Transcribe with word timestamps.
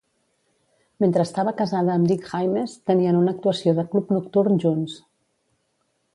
Mentre 1.03 1.25
estava 1.27 1.53
casada 1.59 1.93
amb 1.97 2.09
Dick 2.13 2.33
Haymes, 2.39 2.73
tenien 2.93 3.21
una 3.21 3.35
actuació 3.39 3.75
de 3.81 3.87
club 3.93 4.11
nocturn 4.19 4.61
junts. 4.67 4.99